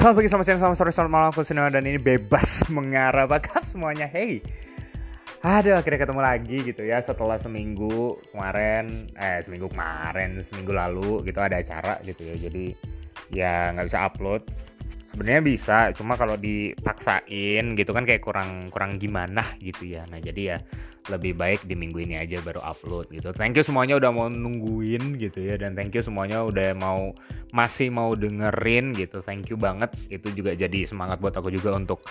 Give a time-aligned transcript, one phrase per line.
[0.00, 3.68] Selamat pagi, selamat siang, selamat sore, selamat malam, aku Sinema dan ini bebas mengarah bakap
[3.68, 4.08] semuanya.
[4.08, 4.40] Hey,
[5.44, 11.44] aduh akhirnya ketemu lagi gitu ya setelah seminggu kemarin, eh seminggu kemarin, seminggu lalu gitu
[11.44, 12.48] ada acara gitu ya.
[12.48, 12.72] Jadi
[13.28, 14.48] ya nggak bisa upload.
[15.02, 20.06] Sebenarnya bisa, cuma kalau dipaksain gitu kan kayak kurang kurang gimana gitu ya.
[20.06, 20.58] Nah jadi ya
[21.08, 23.32] lebih baik di minggu ini aja baru upload gitu.
[23.32, 27.16] Thank you semuanya udah mau nungguin gitu ya dan thank you semuanya udah mau
[27.50, 29.24] masih mau dengerin gitu.
[29.24, 29.90] Thank you banget.
[30.12, 32.04] Itu juga jadi semangat buat aku juga untuk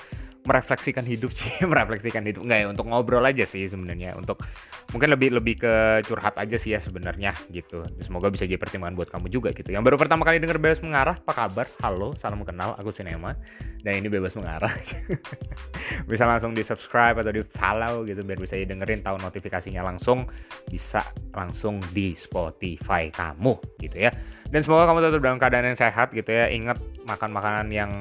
[0.50, 4.18] merefleksikan hidup sih, merefleksikan hidup enggak ya untuk ngobrol aja sih sebenarnya.
[4.18, 4.42] Untuk
[4.90, 5.74] mungkin lebih lebih ke
[6.10, 7.86] curhat aja sih ya sebenarnya gitu.
[8.02, 9.70] Semoga bisa jadi pertimbangan buat kamu juga gitu.
[9.70, 11.70] Yang baru pertama kali denger Bebas Mengarah, apa kabar?
[11.86, 13.38] Halo, salam kenal, aku Sinema
[13.86, 14.74] dan ini Bebas Mengarah.
[16.10, 20.26] bisa langsung di subscribe atau di follow gitu biar bisa dengerin tahu notifikasinya langsung
[20.66, 21.04] bisa
[21.34, 24.12] langsung di Spotify kamu gitu ya
[24.50, 27.92] dan semoga kamu tetap dalam keadaan yang sehat gitu ya ingat makan makanan yang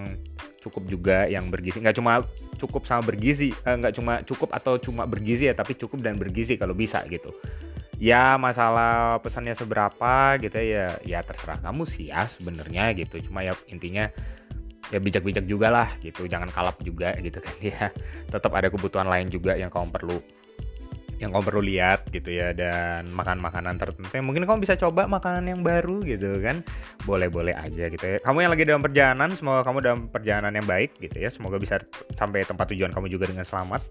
[0.59, 1.79] cukup juga yang bergizi.
[1.79, 2.27] Nggak cuma
[2.59, 6.59] cukup sama bergizi eh, nggak cuma cukup atau cuma bergizi ya tapi cukup dan bergizi
[6.59, 7.31] kalau bisa gitu.
[7.99, 13.19] Ya masalah pesannya seberapa gitu ya ya terserah kamu sih ya sebenarnya gitu.
[13.31, 14.07] Cuma ya intinya
[14.89, 16.27] ya bijak-bijak juga lah gitu.
[16.27, 17.91] Jangan kalap juga gitu kan ya.
[18.31, 20.19] Tetap ada kebutuhan lain juga yang kamu perlu
[21.19, 25.11] yang kamu perlu lihat gitu ya dan makan makanan tertentu yang mungkin kamu bisa coba
[25.11, 26.63] makanan yang baru gitu kan.
[27.03, 28.19] Boleh-boleh aja gitu ya.
[28.23, 31.31] Kamu yang lagi dalam perjalanan semoga kamu dalam perjalanan yang baik gitu ya.
[31.31, 31.83] Semoga bisa
[32.15, 33.83] sampai tempat tujuan kamu juga dengan selamat.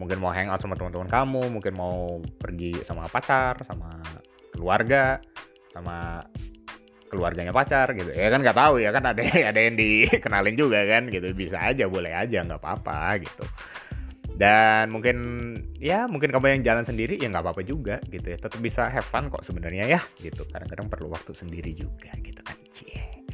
[0.00, 3.92] Mungkin mau hangout sama teman-teman kamu mungkin mau pergi sama pacar sama
[4.56, 5.20] keluarga
[5.68, 6.24] sama
[7.12, 8.08] keluarganya pacar gitu.
[8.16, 9.20] Ya kan nggak tahu ya kan ada
[9.52, 11.36] ada yang dikenalin juga kan gitu.
[11.36, 13.44] Bisa aja boleh aja nggak apa-apa gitu
[14.36, 15.16] dan mungkin
[15.76, 18.38] ya mungkin kamu yang jalan sendiri ya nggak apa-apa juga gitu ya.
[18.40, 20.48] Tetap bisa have fun kok sebenarnya ya gitu.
[20.48, 23.24] Kadang-kadang perlu waktu sendiri juga gitu kan Cie.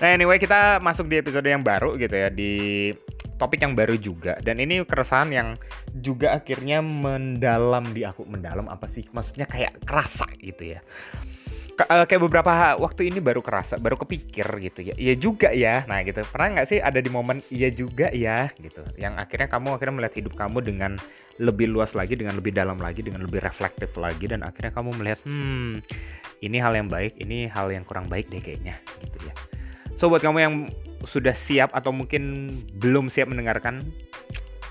[0.00, 2.88] nah anyway kita masuk di episode yang baru gitu ya di
[3.36, 4.36] topik yang baru juga.
[4.40, 5.48] Dan ini keresahan yang
[5.96, 8.24] juga akhirnya mendalam di aku.
[8.24, 9.04] Mendalam apa sih?
[9.12, 10.80] Maksudnya kayak kerasa gitu ya
[11.86, 14.94] uh, kayak beberapa waktu ini baru kerasa, baru kepikir gitu ya.
[14.98, 15.86] Iya juga ya.
[15.86, 16.20] Nah gitu.
[16.28, 18.84] Pernah nggak sih ada di momen iya juga ya gitu.
[18.98, 20.92] Yang akhirnya kamu akhirnya melihat hidup kamu dengan
[21.40, 25.20] lebih luas lagi, dengan lebih dalam lagi, dengan lebih reflektif lagi dan akhirnya kamu melihat
[25.24, 25.80] hmm
[26.40, 29.34] ini hal yang baik, ini hal yang kurang baik deh kayaknya gitu ya.
[29.96, 30.54] So buat kamu yang
[31.04, 33.84] sudah siap atau mungkin belum siap mendengarkan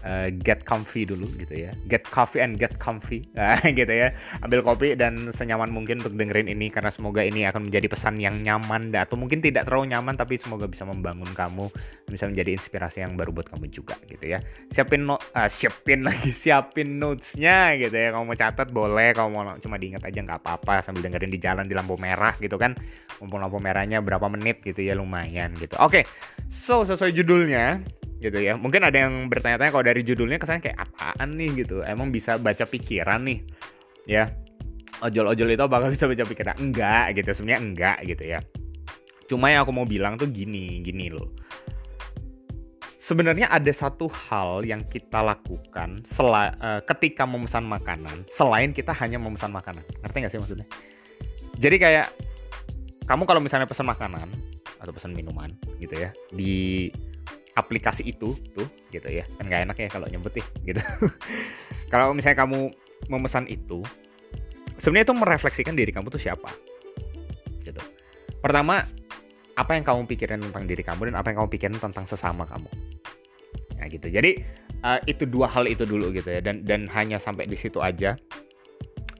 [0.04, 1.72] uh, get comfy dulu gitu ya.
[1.88, 3.24] Get coffee and get comfy.
[3.36, 4.16] Nah, gitu ya.
[4.44, 8.40] Ambil kopi dan senyaman mungkin untuk dengerin ini karena semoga ini akan menjadi pesan yang
[8.40, 11.68] nyaman atau mungkin tidak terlalu nyaman tapi semoga bisa membangun kamu
[12.10, 14.40] bisa menjadi inspirasi yang baru buat kamu juga gitu ya.
[14.72, 18.16] Siapin no uh, siapin lagi siapin notesnya gitu ya.
[18.16, 21.66] Kamu mau catat boleh kamu mau cuma diingat aja nggak apa-apa sambil dengerin di jalan
[21.68, 22.76] di lampu merah gitu kan.
[23.20, 25.76] Mumpung lampu merahnya berapa menit gitu ya lumayan gitu.
[25.80, 26.04] Oke okay.
[26.48, 28.60] so sesuai judulnya gitu ya.
[28.60, 31.82] Mungkin ada yang bertanya-tanya kalau dari judulnya kesannya kayak apaan nih gitu.
[31.82, 33.40] Emang bisa baca pikiran nih
[34.06, 34.28] ya.
[35.00, 36.56] Ojol-ojol itu bakal bisa baca pikiran.
[36.60, 38.40] Enggak gitu sebenarnya enggak gitu ya.
[39.32, 41.32] Cuma yang aku mau bilang tuh gini gini loh.
[43.00, 48.94] Sebenarnya ada satu hal yang kita lakukan sel uh, eh, ketika memesan makanan selain kita
[48.94, 49.82] hanya memesan makanan.
[50.06, 50.68] Ngerti nggak sih maksudnya?
[51.58, 52.08] Jadi kayak
[53.10, 54.30] kamu kalau misalnya pesan makanan
[54.78, 55.50] atau pesan minuman
[55.82, 56.88] gitu ya di
[57.60, 59.28] aplikasi itu tuh gitu ya.
[59.36, 60.82] Kan nggak enak ya kalau nyebut ya gitu.
[61.94, 62.70] Kalau misalnya kamu
[63.10, 63.82] memesan itu
[64.78, 66.54] sebenarnya itu merefleksikan diri kamu tuh siapa
[67.66, 67.82] gitu.
[68.40, 68.86] Pertama
[69.60, 72.70] apa yang kamu pikirin tentang diri kamu dan apa yang kamu pikirin tentang sesama kamu.
[73.82, 74.08] Nah gitu.
[74.08, 74.40] Jadi
[74.84, 78.16] uh, itu dua hal itu dulu gitu ya dan dan hanya sampai di situ aja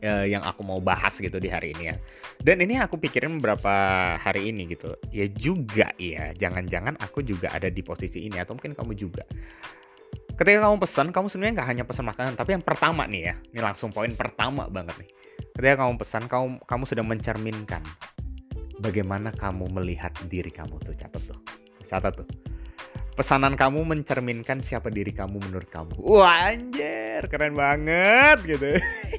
[0.04, 1.96] uh, yang aku mau bahas gitu di hari ini ya.
[2.40, 3.74] Dan ini aku pikirin beberapa
[4.16, 4.96] hari ini gitu.
[5.12, 9.24] Ya juga ya, jangan-jangan aku juga ada di posisi ini atau mungkin kamu juga.
[10.40, 13.60] Ketika kamu pesan, kamu sebenarnya nggak hanya pesan makanan, tapi yang pertama nih ya, ini
[13.60, 15.10] langsung poin pertama banget nih.
[15.52, 17.84] Ketika kamu pesan, kamu kamu sudah mencerminkan
[18.80, 21.40] bagaimana kamu melihat diri kamu tuh catat tuh,
[21.92, 22.28] catat tuh.
[23.20, 25.92] Pesanan kamu mencerminkan siapa diri kamu menurut kamu.
[26.00, 28.80] Wah anjir, keren banget gitu.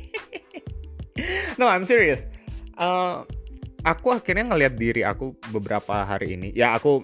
[1.58, 2.26] no I'm serious.
[2.76, 3.24] Uh,
[3.82, 6.52] aku akhirnya ngelihat diri aku beberapa hari ini.
[6.52, 7.02] Ya aku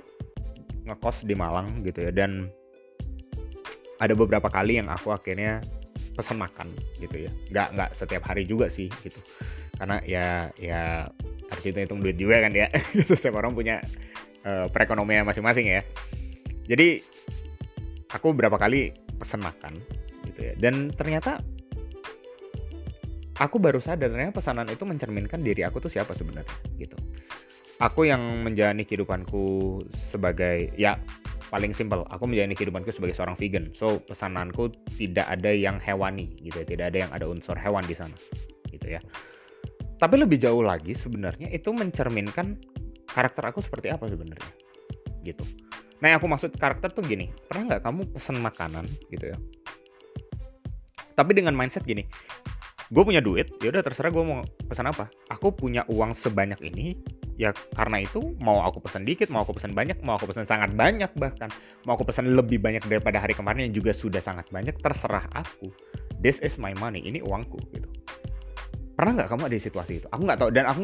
[0.87, 2.47] ngekos di Malang gitu ya dan
[3.99, 5.59] ada beberapa kali yang aku akhirnya
[6.17, 6.69] pesan makan
[7.01, 7.31] gitu ya.
[7.53, 9.21] Nggak nggak setiap hari juga sih gitu.
[9.77, 11.11] Karena ya ya
[11.47, 12.69] harus itu hitung duit juga kan ya.
[13.09, 13.81] Setiap orang punya
[14.45, 15.81] uh, perekonomian masing-masing ya.
[16.67, 17.05] Jadi
[18.11, 19.77] aku beberapa kali pesan makan
[20.33, 20.55] gitu ya.
[20.59, 21.41] Dan ternyata
[23.37, 26.97] aku baru sadar ternyata pesanan itu mencerminkan diri aku tuh siapa sebenarnya gitu.
[27.77, 30.97] Aku yang menjalani kehidupanku sebagai ya
[31.53, 33.69] paling simple aku menjalani kehidupanku sebagai seorang vegan.
[33.77, 37.93] So pesananku tidak ada yang hewani gitu ya tidak ada yang ada unsur hewan di
[37.93, 38.17] sana
[38.73, 39.01] gitu ya.
[39.97, 42.57] Tapi lebih jauh lagi sebenarnya itu mencerminkan
[43.09, 44.53] karakter aku seperti apa sebenarnya
[45.25, 45.45] gitu.
[46.01, 49.39] Nah yang aku maksud karakter tuh gini pernah nggak kamu pesan makanan gitu ya?
[51.17, 52.05] Tapi dengan mindset gini
[52.87, 55.11] gue punya duit ya udah terserah gue mau pesan apa.
[55.31, 56.95] Aku punya uang sebanyak ini
[57.37, 60.71] ya karena itu mau aku pesan dikit mau aku pesan banyak mau aku pesan sangat
[60.73, 61.51] banyak bahkan.
[61.83, 65.71] Mau aku pesan lebih banyak daripada hari kemarin yang juga sudah sangat banyak terserah aku.
[66.23, 67.91] This is my money ini uangku gitu.
[68.97, 70.07] Pernah nggak kamu ada di situasi itu?
[70.09, 70.83] Aku nggak tahu dan aku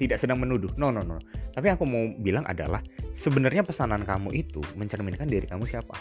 [0.00, 0.72] tidak sedang menuduh.
[0.80, 1.20] No no no.
[1.52, 2.82] Tapi aku mau bilang adalah
[3.12, 5.94] sebenarnya pesanan kamu itu mencerminkan diri kamu siapa?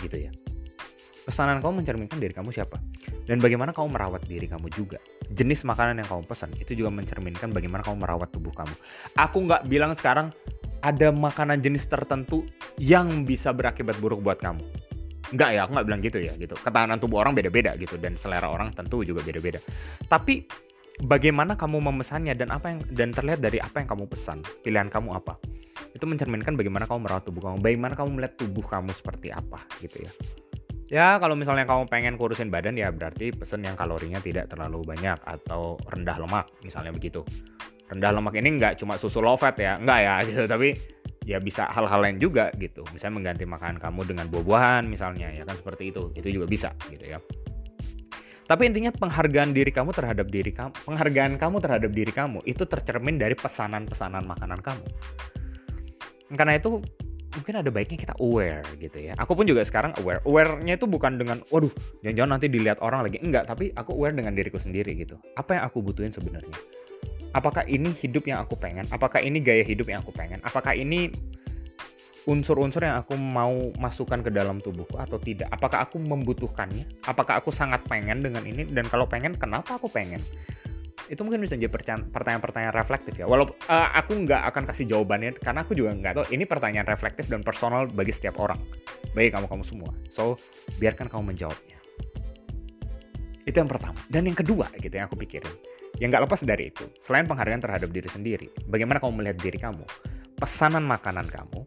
[0.00, 0.32] Gitu ya.
[1.28, 2.80] Pesanan kamu mencerminkan diri kamu siapa
[3.24, 5.00] dan bagaimana kamu merawat diri kamu juga.
[5.32, 8.74] Jenis makanan yang kamu pesan itu juga mencerminkan bagaimana kamu merawat tubuh kamu.
[9.16, 10.30] Aku nggak bilang sekarang
[10.84, 12.44] ada makanan jenis tertentu
[12.76, 14.60] yang bisa berakibat buruk buat kamu.
[15.32, 16.54] Enggak ya, aku nggak bilang gitu ya gitu.
[16.60, 19.58] Ketahanan tubuh orang beda-beda gitu dan selera orang tentu juga beda-beda.
[20.04, 20.44] Tapi
[21.00, 25.16] bagaimana kamu memesannya dan apa yang dan terlihat dari apa yang kamu pesan, pilihan kamu
[25.16, 25.40] apa.
[25.96, 30.04] Itu mencerminkan bagaimana kamu merawat tubuh kamu, bagaimana kamu melihat tubuh kamu seperti apa gitu
[30.04, 30.12] ya.
[30.92, 35.16] Ya kalau misalnya kamu pengen kurusin badan ya berarti pesen yang kalorinya tidak terlalu banyak
[35.24, 37.24] atau rendah lemak misalnya begitu.
[37.88, 40.42] Rendah lemak ini nggak cuma susu low fat ya, nggak ya gitu.
[40.44, 40.68] Tapi
[41.24, 42.84] ya bisa hal-hal lain juga gitu.
[42.92, 46.12] Misalnya mengganti makanan kamu dengan buah-buahan misalnya ya kan seperti itu.
[46.12, 47.18] Itu juga bisa gitu ya.
[48.44, 53.16] Tapi intinya penghargaan diri kamu terhadap diri kamu, penghargaan kamu terhadap diri kamu itu tercermin
[53.16, 54.84] dari pesanan-pesanan makanan kamu.
[56.36, 56.84] Karena itu
[57.34, 59.12] mungkin ada baiknya kita aware gitu ya.
[59.18, 60.22] Aku pun juga sekarang aware.
[60.22, 61.70] Aware-nya itu bukan dengan waduh,
[62.02, 63.18] jangan-jangan nanti dilihat orang lagi.
[63.20, 65.18] Enggak, tapi aku aware dengan diriku sendiri gitu.
[65.34, 66.54] Apa yang aku butuhin sebenarnya?
[67.34, 68.86] Apakah ini hidup yang aku pengen?
[68.94, 70.38] Apakah ini gaya hidup yang aku pengen?
[70.46, 71.10] Apakah ini
[72.24, 75.50] unsur-unsur yang aku mau masukkan ke dalam tubuhku atau tidak?
[75.50, 77.04] Apakah aku membutuhkannya?
[77.04, 78.64] Apakah aku sangat pengen dengan ini?
[78.64, 80.22] Dan kalau pengen, kenapa aku pengen?
[81.12, 81.68] Itu mungkin bisa jadi
[82.08, 83.28] pertanyaan-pertanyaan reflektif ya.
[83.28, 87.28] Walaupun uh, aku nggak akan kasih jawabannya karena aku juga nggak tahu ini pertanyaan reflektif
[87.28, 88.56] dan personal bagi setiap orang,
[89.12, 89.92] bagi kamu kamu semua.
[90.08, 90.40] So
[90.80, 91.78] biarkan kamu menjawabnya.
[93.44, 94.00] Itu yang pertama.
[94.08, 95.52] Dan yang kedua gitu yang aku pikirin,
[96.00, 99.84] yang nggak lepas dari itu, selain penghargaan terhadap diri sendiri, bagaimana kamu melihat diri kamu,
[100.40, 101.60] pesanan makanan kamu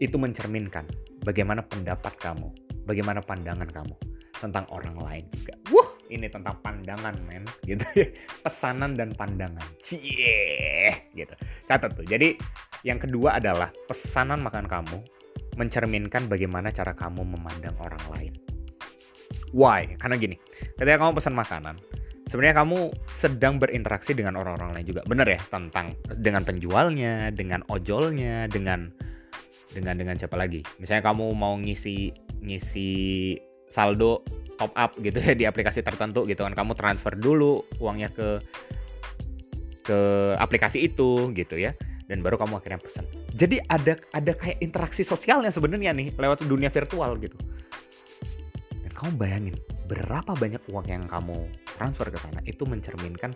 [0.00, 0.88] itu mencerminkan
[1.22, 2.50] bagaimana pendapat kamu,
[2.88, 3.94] bagaimana pandangan kamu
[4.40, 5.54] tentang orang lain juga.
[5.70, 7.46] Wah, ini tentang pandangan men.
[7.68, 8.06] Gitu ya.
[8.42, 9.64] Pesanan dan pandangan.
[9.80, 11.34] Cie gitu.
[11.70, 12.04] Catat tuh.
[12.04, 12.34] Jadi
[12.82, 14.98] yang kedua adalah pesanan makan kamu
[15.54, 18.34] mencerminkan bagaimana cara kamu memandang orang lain.
[19.54, 19.98] Why?
[19.98, 20.36] Karena gini
[20.78, 21.76] ketika kamu pesan makanan
[22.30, 25.02] sebenarnya kamu sedang berinteraksi dengan orang-orang lain juga.
[25.02, 25.40] Bener ya?
[25.50, 28.94] Tentang dengan penjualnya dengan ojolnya dengan
[29.74, 30.62] dengan dengan siapa lagi?
[30.78, 32.90] Misalnya kamu mau ngisi ngisi
[33.66, 34.22] saldo
[34.60, 36.52] top up gitu ya di aplikasi tertentu gitu kan.
[36.52, 38.44] Kamu transfer dulu uangnya ke
[39.80, 39.98] ke
[40.36, 41.72] aplikasi itu gitu ya.
[42.04, 46.68] Dan baru kamu akhirnya pesan jadi ada ada kayak interaksi sosialnya sebenarnya nih lewat dunia
[46.68, 47.38] virtual gitu.
[48.82, 53.34] Dan kamu bayangin berapa banyak uang yang kamu transfer ke sana itu mencerminkan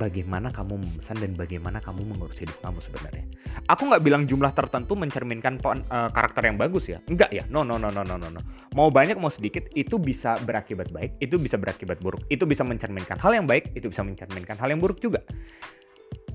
[0.00, 3.24] bagaimana kamu memesan dan bagaimana kamu mengurus hidup kamu sebenarnya.
[3.68, 6.98] Aku nggak bilang jumlah tertentu mencerminkan uh, karakter yang bagus ya.
[7.08, 7.44] Enggak ya.
[7.52, 8.40] No, no, no, no, no, no.
[8.72, 12.24] Mau banyak mau sedikit itu bisa berakibat baik, itu bisa berakibat buruk.
[12.32, 15.20] Itu bisa mencerminkan hal yang baik, itu bisa mencerminkan hal yang buruk juga.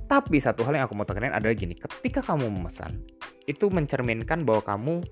[0.09, 2.97] Tapi satu hal yang aku mau tekankan adalah gini, ketika kamu memesan,
[3.45, 5.05] itu mencerminkan bahwa kamu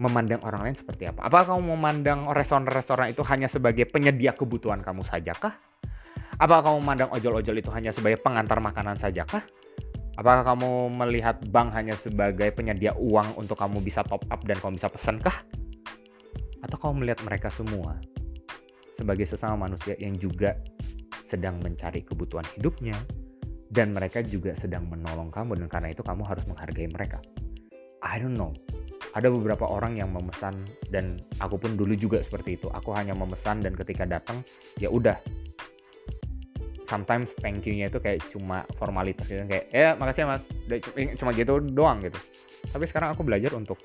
[0.00, 1.28] memandang orang lain seperti apa?
[1.28, 5.71] Apakah kamu memandang restoran-restoran itu hanya sebagai penyedia kebutuhan kamu saja kah?
[6.40, 9.44] Apakah kamu memandang ojol-ojol itu hanya sebagai pengantar makanan saja kah?
[10.16, 14.76] Apakah kamu melihat bank hanya sebagai penyedia uang untuk kamu bisa top up dan kamu
[14.76, 15.44] bisa pesan kah?
[16.60, 17.96] Atau kamu melihat mereka semua
[18.92, 20.56] sebagai sesama manusia yang juga
[21.24, 22.94] sedang mencari kebutuhan hidupnya
[23.72, 27.18] dan mereka juga sedang menolong kamu dan karena itu kamu harus menghargai mereka.
[28.04, 28.52] I don't know.
[29.16, 32.68] Ada beberapa orang yang memesan dan aku pun dulu juga seperti itu.
[32.68, 34.44] Aku hanya memesan dan ketika datang
[34.76, 35.16] ya udah
[36.92, 39.40] sometimes thank you-nya itu kayak cuma formalitas gitu.
[39.48, 40.44] Kayak ya makasih ya mas.
[41.16, 42.20] Cuma gitu doang gitu.
[42.68, 43.80] Tapi sekarang aku belajar untuk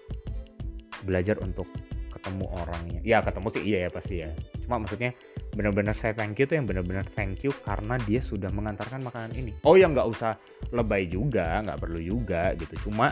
[1.08, 1.72] belajar untuk
[2.12, 3.00] ketemu orangnya.
[3.08, 4.30] Ya ketemu sih iya ya pasti ya.
[4.68, 5.16] Cuma maksudnya
[5.56, 9.56] benar-benar saya thank you tuh yang benar-benar thank you karena dia sudah mengantarkan makanan ini.
[9.64, 10.36] Oh ya nggak usah
[10.76, 12.92] lebay juga nggak perlu juga gitu.
[12.92, 13.08] Cuma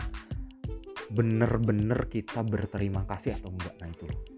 [1.06, 4.35] bener-bener kita berterima kasih atau enggak nah itu loh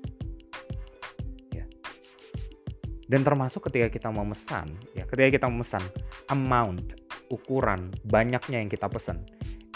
[3.09, 5.81] Dan termasuk ketika kita memesan, ya ketika kita memesan
[6.29, 6.93] amount,
[7.33, 9.25] ukuran, banyaknya yang kita pesan,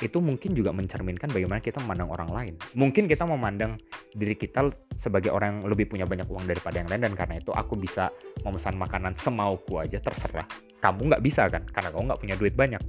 [0.05, 2.55] itu mungkin juga mencerminkan bagaimana kita memandang orang lain.
[2.77, 3.81] Mungkin kita memandang
[4.13, 7.55] diri kita sebagai orang yang lebih punya banyak uang daripada yang lain dan karena itu
[7.55, 8.13] aku bisa
[8.45, 10.45] memesan makanan semauku aja terserah.
[10.83, 11.63] Kamu nggak bisa kan?
[11.71, 12.83] Karena kamu nggak punya duit banyak.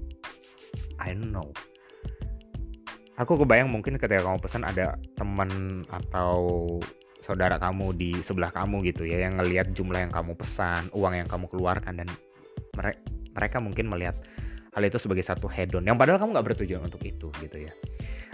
[1.00, 1.48] I don't know.
[3.22, 6.66] Aku kebayang mungkin ketika kamu pesan ada teman atau
[7.24, 11.30] saudara kamu di sebelah kamu gitu ya yang ngelihat jumlah yang kamu pesan, uang yang
[11.32, 12.08] kamu keluarkan dan
[13.34, 14.20] mereka mungkin melihat
[14.74, 17.72] hal itu sebagai satu hedon yang padahal kamu nggak bertujuan untuk itu gitu ya.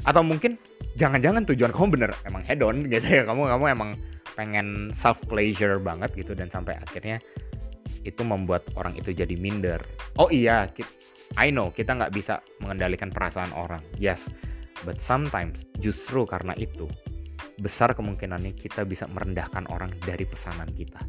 [0.04, 0.58] Atau mungkin
[0.98, 3.24] jangan-jangan tujuan kamu bener emang hedon gitu ya.
[3.30, 3.90] Kamu kamu emang
[4.34, 7.22] pengen self pleasure banget gitu dan sampai akhirnya
[8.02, 9.80] itu membuat orang itu jadi minder.
[10.18, 10.66] Oh iya
[11.38, 13.84] I know kita nggak bisa mengendalikan perasaan orang.
[14.02, 14.26] Yes
[14.88, 16.88] but sometimes justru karena itu
[17.60, 21.04] besar kemungkinannya kita bisa merendahkan orang dari pesanan kita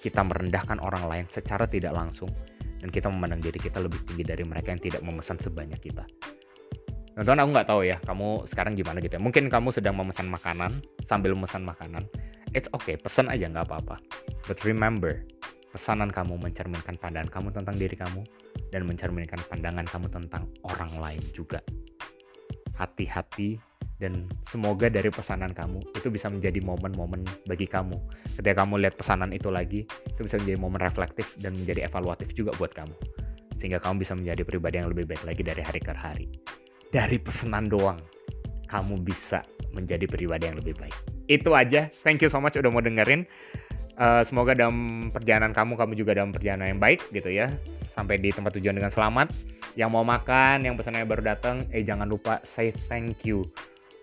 [0.00, 2.32] kita merendahkan orang lain secara tidak langsung
[2.80, 6.08] dan kita memandang diri kita lebih tinggi dari mereka yang tidak memesan sebanyak kita.
[7.12, 9.22] Teman aku nggak tahu ya, kamu sekarang gimana gitu ya.
[9.22, 10.72] Mungkin kamu sedang memesan makanan,
[11.04, 12.08] sambil memesan makanan.
[12.56, 14.00] It's okay, pesan aja nggak apa-apa.
[14.48, 15.20] But remember,
[15.68, 18.24] pesanan kamu mencerminkan pandangan kamu tentang diri kamu,
[18.72, 21.60] dan mencerminkan pandangan kamu tentang orang lain juga.
[22.80, 23.60] Hati-hati
[24.00, 28.00] dan semoga dari pesanan kamu itu bisa menjadi momen-momen bagi kamu.
[28.40, 32.56] Ketika kamu lihat pesanan itu lagi itu bisa menjadi momen reflektif dan menjadi evaluatif juga
[32.56, 32.96] buat kamu.
[33.60, 36.26] Sehingga kamu bisa menjadi pribadi yang lebih baik lagi dari hari ke hari.
[36.88, 38.00] Dari pesanan doang
[38.72, 39.44] kamu bisa
[39.76, 40.96] menjadi pribadi yang lebih baik.
[41.28, 41.92] Itu aja.
[42.00, 43.28] Thank you so much udah mau dengerin.
[44.00, 47.52] Uh, semoga dalam perjalanan kamu kamu juga dalam perjalanan yang baik gitu ya.
[47.92, 49.28] Sampai di tempat tujuan dengan selamat.
[49.76, 53.44] Yang mau makan yang pesanannya baru datang eh jangan lupa say thank you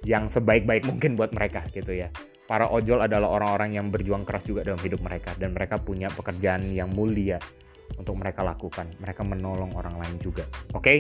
[0.06, 2.12] yang sebaik-baik mungkin buat mereka gitu ya.
[2.48, 6.64] Para ojol adalah orang-orang yang berjuang keras juga dalam hidup mereka dan mereka punya pekerjaan
[6.72, 7.36] yang mulia
[8.00, 8.88] untuk mereka lakukan.
[9.04, 10.48] Mereka menolong orang lain juga.
[10.72, 10.84] Oke?
[10.84, 10.98] Okay?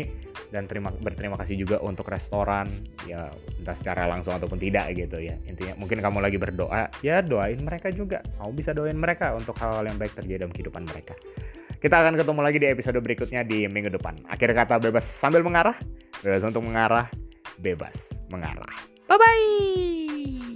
[0.51, 2.67] Dan terima berterima kasih juga untuk restoran
[3.07, 3.27] ya
[3.59, 5.35] entah secara langsung ataupun tidak gitu ya.
[5.47, 8.23] Intinya mungkin kamu lagi berdoa, ya doain mereka juga.
[8.39, 11.15] Kamu bisa doain mereka untuk hal-hal yang baik terjadi dalam kehidupan mereka.
[11.77, 14.19] Kita akan ketemu lagi di episode berikutnya di minggu depan.
[14.31, 15.77] Akhir kata bebas sambil mengarah,
[16.25, 17.05] bebas untuk mengarah,
[17.61, 18.75] bebas mengarah.
[19.07, 20.55] Bye bye.